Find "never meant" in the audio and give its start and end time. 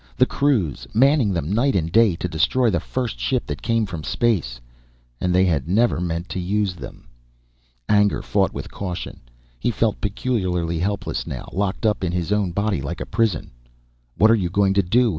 5.67-6.27